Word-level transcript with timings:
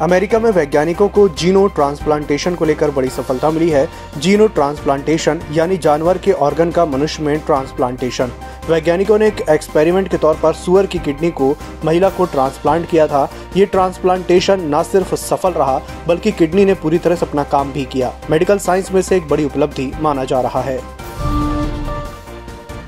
America 0.00 0.38
में 0.38 0.50
वैज्ञानिकों 0.50 1.08
को 1.08 1.28
जीनो 1.28 1.66
ट्रांसप्लांटेशन 1.66 2.54
को 2.54 2.64
लेकर 2.64 2.90
बड़ी 2.90 3.08
सफलता 3.08 3.50
मिली 3.50 3.70
है। 3.70 3.88
जीनो 4.18 4.46
ट्रांसप्लांटेशन, 4.46 5.40
यानी 5.52 5.76
जानवर 5.76 6.18
के 6.18 6.32
ऑर्गन 6.32 6.70
का 6.70 6.86
मनुष्य 6.86 7.22
में 7.22 7.38
ट्रांसप्लांटेशन। 7.40 8.30
वैज्ञानिकों 8.70 9.18
ने 9.18 9.26
एक 9.26 9.40
एक्सपेरिमेंट 9.50 10.08
के 10.08 10.16
तौर 10.16 10.38
पर 10.42 10.52
सुअर 10.52 10.86
की 10.86 10.98
किडनी 10.98 11.30
को, 11.30 11.56
महिला 11.84 12.08
को 12.08 12.24
ट्रांसप्लांट 12.24 12.90
किया 12.90 13.06
था। 13.06 13.30
ये 13.56 13.66
ट्रांसप्लांटेशन 13.66 14.74
न 14.74 14.82
सिर्फ़ 14.82 15.14
सफल 15.14 15.50
रहा, 15.50 15.80
बल्कि 16.08 16.32
किडनी 16.32 16.64
ने 16.64 16.74
पूरी 16.74 16.98
तरह 16.98 17.14
से 17.14 17.26
अपना 17.26 17.44
काम 17.44 17.72
भी 17.72 17.84
किया। 17.84 18.12
मेडिकल 18.30 18.58
साइंस 18.58 18.92
में 18.92 19.02
से 19.02 19.16
एक 19.16 19.28
बड़ी 19.28 19.44
उपलब्धि 19.44 19.92
माना 20.00 20.24
जा 20.24 20.40
रहा 20.40 20.60
है। 20.60 21.03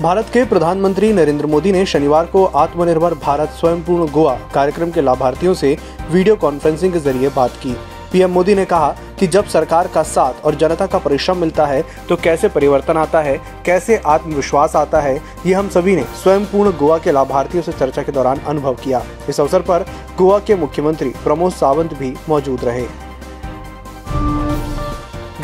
भारत 0.00 0.30
के 0.32 0.44
प्रधानमंत्री 0.44 1.12
नरेंद्र 1.12 1.46
मोदी 1.46 1.72
ने 1.72 1.84
शनिवार 1.86 2.26
को 2.26 2.44
आत्मनिर्भर 2.44 3.14
भारत 3.14 3.48
स्वयंपूर्ण 3.50 4.06
गोवा 4.12 4.34
कार्यक्रम 4.54 4.90
के 4.90 5.00
लाभार्थियों 5.00 5.52
से 5.54 5.76
वीडियो 6.10 6.36
कॉन्फ्रेंसिंग 6.36 6.92
के 6.92 6.98
ज़रिए 6.98 7.28
बात 7.28 7.50
की। 7.62 7.74
पीएम 8.12 8.30
मोदी 8.30 8.54
ने 8.54 8.64
कहा 8.64 8.88
कि 9.20 9.26
जब 9.26 9.44
सरकार 9.44 9.88
का 9.88 10.02
साथ 10.02 10.44
और 10.44 10.54
जनता 10.54 10.86
का 10.86 10.98
परिश्रम 10.98 11.38
मिलता 11.38 11.66
है 11.66 11.82
तो 12.08 12.16
कैसे 12.16 12.48
परिवर्तन 12.48 12.96
आता 12.96 13.20
है, 13.20 13.36
कैसे 13.66 13.96
आत्मविश्वास 13.98 14.76
आता 14.76 15.00
है, 15.00 15.20
ये 15.46 15.54
हम 15.54 15.68
सभी 15.68 15.96
ने 15.96 16.04
स्वयंपूर्ण 16.22 16.72
गोवा 16.78 16.98
के 16.98 17.12
लाभार्थियों 17.12 17.62
से 17.62 17.72
चर्चा 17.72 18.02
के 18.02 18.12
दौरान 18.12 18.40
अनुभव 18.40 18.74
किया। 18.74 19.02
इस 19.28 19.40
अवसर 19.40 19.62
पर 19.62 19.86
गोवा 20.18 20.38
के 20.38 20.54
मुख्यमंत्री 20.56 21.10
प्रमोद 21.24 21.52
सावंत 21.52 21.94
भी 21.94 22.14
मौजूद 22.28 22.64
रहे। 22.64 22.86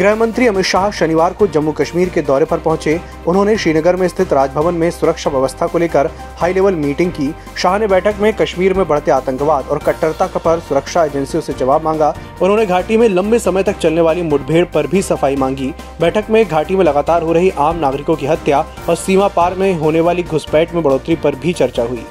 गृह 0.00 0.14
मंत्री 0.14 0.46
अमित 0.46 0.64
शाह 0.64 0.90
शनिवार 0.90 1.32
को 1.32 1.46
जम्मू 1.46 1.72
कश्मीर 1.72 2.08
के 2.08 2.22
दौरे 2.22 2.44
पर 2.44 2.58
पहुँचे। 2.58 2.98
उन्होंने 3.28 3.56
श्रीनगर 3.56 3.96
में 3.96 4.06
स्थित 4.08 4.32
राजभवन 4.32 4.74
में 4.74 4.90
सुरक्षा 4.90 5.30
व्यवस्था 5.30 5.66
को 5.66 5.78
लेकर 5.78 6.06
हाई 6.38 6.52
लेवल 6.52 6.74
मीटिंग 6.74 7.10
की। 7.12 7.28
शाह 7.58 7.76
ने 7.78 7.86
बैठक 7.86 8.20
में 8.20 8.32
कश्मीर 8.36 8.74
में 8.74 8.86
बढ़ते 8.88 9.10
आतंकवाद 9.10 9.66
और 9.66 9.78
कट्टरता 9.78 10.26
पर 10.36 10.60
सुरक्षा 10.60 11.04
एजेंसियों 11.04 11.42
से 11.42 11.52
जवाब 11.52 11.84
मांगा। 11.84 12.14
उन्होंने 12.42 12.64
घाटी 12.66 12.96
में 12.96 13.08
लंबे 13.08 13.38
समय 13.38 13.62
तक 13.62 13.78
चलने 13.78 14.00
वाली 14.00 14.22
मुठभेड़ 14.22 14.64
पर 14.64 14.86
भी 14.86 15.02
सफ़ाई 15.02 15.36
मांगी। 15.36 15.72
बैठक 16.00 16.30
में 16.30 16.44
घाटी 16.44 16.76
में 16.76 16.84
लगातार 16.84 17.22
हो 17.22 17.32
रही 17.32 17.50
आम 17.58 17.76
नागरिकों 17.76 18.16
की 18.16 18.26
हत्या 18.26 18.64
और 18.88 18.96
सीमा 18.96 19.28
पार 19.28 19.54
में 19.54 19.72
होने 19.74 20.00
वाली 20.00 20.22
घुसपैठ 20.22 20.74
में 20.74 20.82
बढ़ोतरी 20.82 21.16
पर 21.16 21.34
भी 21.34 21.52
चर्चा 21.52 21.82
हुई। 21.82 22.04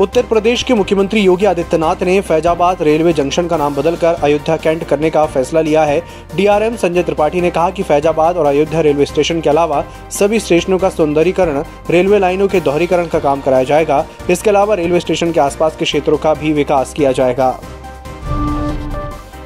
उत्तर 0.00 0.26
प्रदेश 0.26 0.62
के 0.62 0.74
मुख्यमंत्री 0.74 1.20
योगी 1.20 1.44
आदित्यनाथ 1.44 2.02
ने 2.02 2.20
फैजाबाद 2.20 2.82
रेलवे 2.82 3.12
जंक्शन 3.12 3.46
का 3.46 3.56
नाम 3.56 3.74
बदलकर 3.74 4.14
अयोध्या 4.14 4.56
कैंट 4.56 4.84
करने 4.84 5.08
का 5.10 5.24
फैसला 5.26 5.60
लिया 5.60 5.82
है। 5.84 6.00
डीआरएम 6.36 6.76
संजय 6.76 7.02
त्रिपाठी 7.02 7.40
ने 7.40 7.50
कहा 7.50 7.70
कि 7.70 7.82
फैजाबाद 7.82 8.36
और 8.36 8.46
अयोध्या 8.46 8.80
रेलवे 8.80 9.06
स्टेशन 9.06 9.40
के 9.40 9.50
अलावा 9.50 9.84
सभी 10.10 10.40
स्टेशनों 10.40 10.78
का 10.78 10.88
सौंदर्यीकरण 10.90 11.62
रेलवे 11.90 12.18
लाइनों 12.18 12.46
के 12.48 12.60
दोहरीकरण 12.60 13.06
का 13.06 13.18
काम 13.18 13.40
कराया 13.40 13.64
जाएगा। 13.64 14.04
इसके 14.30 14.50
अलावा 14.50 14.74
रेलवे 14.74 15.00
स्टेशन 15.00 15.32
के 15.32 15.40
आसपास 15.40 15.76
के 15.76 15.84
क्षेत्रों 15.84 16.18
का 16.18 16.34
भी 16.34 16.52
विकास 16.52 16.94
किया 16.94 17.12
जाएगा। 17.12 17.50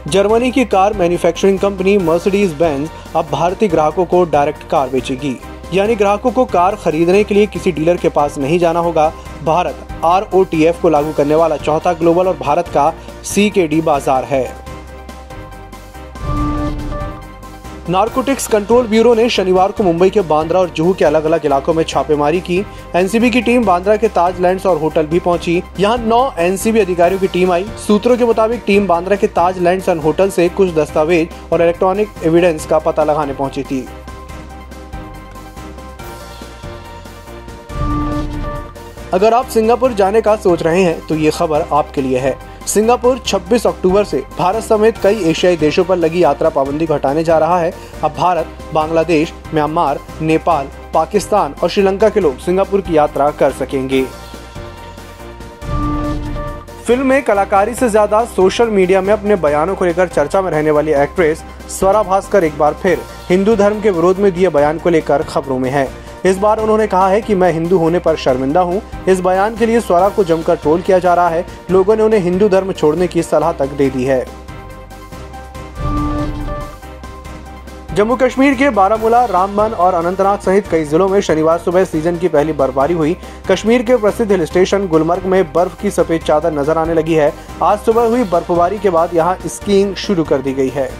जर्मनी 0.08 0.50
की 0.50 0.64
car 0.66 0.92
manufacturing 0.92 1.58
company 1.58 1.98
Mercedes 1.98 2.52
Benz 2.52 2.88
अब 3.16 3.28
भारतीय 3.32 3.68
ग्राहकों 3.68 4.04
को 4.04 4.24
डायरेक्ट 4.26 4.68
कार 4.68 4.88
बेचेगी। 4.88 5.36
यानी 5.74 5.94
ग्राहकों 5.94 6.30
को 6.30 6.44
कार 6.46 6.74
खरीदने 6.74 7.24
के 7.24 7.34
लिए 7.34 7.46
किसी 7.46 7.72
डीलर 7.72 7.96
के 7.96 8.08
पास 8.08 8.38
नहीं 8.38 8.58
जाना 8.58 8.80
होगा। 8.80 9.12
भारत 9.44 9.88
आर 10.04 10.28
को 10.82 10.88
लागू 10.88 11.12
करने 11.12 11.34
वाला 11.34 11.56
चौथा 11.58 11.92
ग्लोबल 11.94 12.28
और 12.28 12.36
भारत 12.36 12.68
का 12.68 12.92
सी 13.24 13.50
बाज़ार 13.82 14.24
है। 14.24 14.44
नार्कोटिक्स 17.90 18.46
कंट्रोल 18.46 18.86
ब्यूरो 18.86 19.12
ने 19.14 19.28
शनिवार 19.28 19.72
को 19.72 19.84
मुंबई 19.84 20.10
के 20.10 20.20
बांद्रा 20.20 20.60
और 20.60 20.70
जुहू 20.70 20.92
के 20.92 21.04
अलग 21.04 21.24
अलग 21.24 21.44
इलाकों 21.46 21.72
में 21.74 21.82
छापेमारी 21.84 22.40
की। 22.40 22.58
एनसीबी 22.96 23.30
की 23.30 23.40
टीम 23.40 23.64
बांद्रा 23.64 23.96
के 23.96 24.08
ताज 24.10 24.40
लैंड्स 24.40 24.66
और 24.66 24.78
होटल 24.78 25.06
भी 25.06 25.18
पहुँची। 25.20 25.62
यहाँ 25.80 25.96
नौ 25.98 26.22
एनसीबी 26.38 26.80
अधिकारियों 26.80 27.20
की 27.20 27.28
टीम 27.28 27.52
आई। 27.52 27.66
सूत्रों 27.86 28.16
के 28.16 28.24
मुताबिक 28.24 28.62
टीम 28.66 28.86
बांद्रा 28.86 29.16
के 29.16 29.26
ताज 29.30 29.58
लैंड्स 29.58 29.88
एंड 29.88 30.00
होटल 30.02 30.30
से 30.30 30.48
कुछ 30.50 30.74
दस्तावेज़ 30.74 31.52
और 31.52 31.62
इलेक्ट्रॉनिक 31.62 32.08
एविडेंस 32.24 32.66
का 32.66 32.78
पता 32.78 33.04
लगाने 33.04 33.34
पहुँची 33.34 33.62
थी। 33.62 33.86
अगर 39.14 39.34
आप 39.34 39.48
सिंगापुर 39.48 39.92
जाने 39.92 40.20
का 40.20 40.34
सोच 40.36 40.62
रहे 40.62 40.82
हैं 40.82 41.06
तो 41.06 41.14
ये 41.14 41.30
खबर 41.30 41.64
आपके 41.72 42.02
लिए 42.02 42.18
है। 42.18 42.34
सिंगापुर 42.66 43.18
26 43.20 43.66
अक्टूबर 43.66 44.04
से 44.04 44.22
भारत 44.38 44.62
समेत 44.62 44.98
कई 45.02 45.22
एशियाई 45.30 45.56
देशों 45.56 45.84
पर 45.84 45.96
लगी 45.96 46.22
यात्रा 46.22 46.50
पाबंदी 46.50 46.86
को 46.86 46.94
हटाने 46.94 47.24
जा 47.24 47.38
रहा 47.38 47.58
है। 47.60 47.72
अब 48.04 48.14
भारत, 48.14 48.46
बांग्लादेश, 48.74 49.32
म्यांमार, 49.54 50.00
नेपाल, 50.22 50.68
पाकिस्तान 50.94 51.54
और 51.62 51.68
श्रीलंका 51.70 52.08
के 52.08 52.20
लोग 52.20 52.38
सिंगापुर 52.38 52.80
की 52.80 52.96
यात्रा 52.96 53.30
कर 53.32 53.52
सकेंगे। 53.52 54.04
फ़िल्म 56.86 57.06
में 57.06 57.22
कलाकारी 57.24 57.74
से 57.74 57.88
ज़्यादा 57.88 58.24
सोशल 58.26 58.70
मीडिया 58.70 59.00
में 59.00 59.12
अपने 59.12 59.36
बयानों 59.38 59.74
को 59.74 59.84
लेकर 59.84 60.08
चर्चा 60.10 60.42
में 60.42 60.50
रहने 60.50 60.70
वाली 60.70 60.92
एक्ट्रेस 60.94 61.44
स्वरा 61.70 62.02
भास्कर 62.04 62.44
एक 62.44 62.58
बार 62.58 62.74
फिर 62.74 63.00
हिंदू 63.28 63.54
धर्म 63.56 63.80
के 63.80 63.90
विरोध 63.90 64.18
में 64.18 64.32
दिए 64.32 64.48
बयान 64.50 64.78
को 64.78 64.90
लेकर 64.90 65.22
खबरों 65.24 65.58
में 65.58 65.70
है। 65.70 65.88
इस 66.24 66.38
बार 66.38 66.58
उन्होंने 66.58 66.86
कहा 66.86 67.08
है 67.08 67.20
कि 67.22 67.34
मैं 67.34 67.52
हिंदू 67.52 67.78
होने 67.78 67.98
पर 67.98 68.16
शर्मिंदा 68.16 68.60
हूँ। 68.60 68.80
इस 69.08 69.20
बयान 69.20 69.56
के 69.56 69.66
लिए 69.66 69.80
स्वरा 69.80 70.08
को 70.08 70.24
जमकर 70.24 70.56
ट्रोल 70.56 70.82
किया 70.82 70.98
जा 70.98 71.14
रहा 71.14 71.28
है। 71.28 71.44
लोगों 71.70 71.96
ने 71.96 72.02
उन्हें 72.02 72.20
हिंदू 72.20 72.48
धर्म 72.48 72.72
छोड़ने 72.72 73.06
की 73.06 73.22
सलाह 73.22 73.52
तक 73.52 73.72
दे 73.72 73.90
दी 73.90 74.04
है। 74.04 74.24
जम्मू 77.94 78.16
कश्मीर 78.16 78.54
के 78.54 78.70
बारामूला, 78.70 79.24
रामबन 79.24 79.72
और 79.74 79.94
अनंतनाग 79.94 80.38
सहित 80.40 80.68
कई 80.68 80.84
जिलों 80.84 81.08
में 81.08 81.20
शनिवार 81.20 81.58
सुबह 81.58 81.84
सीज़न 81.84 82.16
की 82.18 82.28
पहली 82.28 82.52
बर्फबारी 82.54 82.94
हुई। 82.94 83.16
कश्मीर 83.50 83.82
के 83.82 83.96
प्रसिद्ध 83.96 84.30
हिल 84.32 84.44
स्टेशन 84.44 84.86
गुलमर्ग 84.88 85.26
में 85.26 85.52
बर्फ़ 85.52 85.80
की 85.82 85.90
सफ़ेद 85.90 86.22
चादर 86.22 86.52
नज़र 86.52 86.78
आने 86.78 86.94
लगी 86.94 87.14
है। 87.14 87.32
आज 87.62 87.78
सुबह 87.80 88.06
हुई 88.06 88.24
बर्फबारी 88.24 88.78
के 88.78 88.90
बाद 88.90 89.14
यहाँ 89.14 89.36
स्कीइंग 89.46 89.94
शुरू 89.96 90.24
कर 90.24 90.40
दी 90.40 90.54
गई 90.54 90.68
है। 90.68 90.90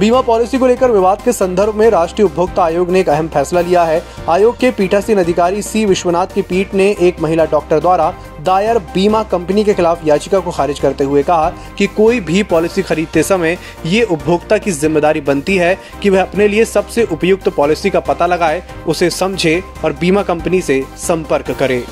बीमा 0.00 0.20
पॉलिसी 0.20 0.58
को 0.58 0.66
लेकर 0.66 0.90
विवाद 0.90 1.22
के 1.22 1.32
संदर्भ 1.32 1.74
में 1.74 1.88
राष्ट्रीय 1.90 2.24
उपभोक्ता 2.24 2.62
आयोग 2.64 2.90
ने 2.90 3.00
एक 3.00 3.08
अहम 3.08 3.26
फैसला 3.28 3.60
लिया 3.60 3.82
है। 3.84 4.00
आयोग 4.28 4.56
के 4.58 4.70
पीठासीन 4.70 5.18
अधिकारी 5.18 5.62
सी 5.62 5.84
विश्वनाथ 5.84 6.26
की 6.26 6.42
पीठ 6.42 6.72
ने 6.74 6.88
एक 7.00 7.20
महिला 7.20 7.44
डॉक्टर 7.46 7.80
द्वारा 7.80 8.08
दायर 8.42 8.78
बीमा 8.94 9.22
कंपनी 9.22 9.64
के 9.64 9.74
खिलाफ 9.74 10.06
याचिका 10.06 10.40
को 10.40 10.50
खारिज 10.50 10.80
करते 10.80 11.04
हुए 11.04 11.22
कहा 11.22 11.52
कि 11.78 11.86
कोई 11.86 12.20
भी 12.22 12.42
पॉलिसी 12.44 12.82
खरीदते 12.82 13.22
समय 13.22 13.58
ये 13.86 14.02
उपभोक्ता 14.02 14.58
की 14.58 14.70
ज़िम्मेदारी 14.72 15.20
बनती 15.20 15.56
है 15.56 15.76
कि 16.02 16.10
वह 16.10 16.22
अपने 16.22 16.48
लिए 16.48 16.64
सबसे 16.64 17.04
उपयुक्त 17.04 17.48
पॉलिसी 17.48 17.90
का 17.90 18.00
पता 18.00 18.26
लगाए, 18.26 18.62
उसे 18.86 19.10
समझे 19.12 19.62
और 19.84 19.92
बीमा 19.92 20.22
कंपनी 20.22 20.60
से 20.60 20.84
संपर्क 20.98 21.50
करे। 21.50 21.84